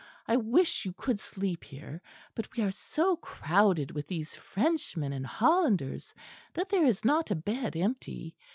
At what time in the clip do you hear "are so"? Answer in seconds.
2.63-3.17